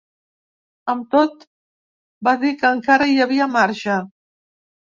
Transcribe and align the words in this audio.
Amb 0.93 1.03
tot, 1.15 1.45
va 2.29 2.35
dir 2.45 2.55
que 2.63 2.73
encara 2.79 3.11
hi 3.13 3.23
havia 3.27 3.49
marge. 3.59 4.03